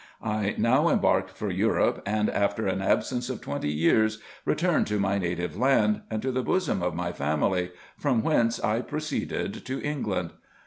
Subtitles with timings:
[0.23, 5.19] I now embarked for Europe, and after an absence of twenty years, returned to my
[5.19, 10.31] native land, and to the bosom of my family; from whence I proceeded to England.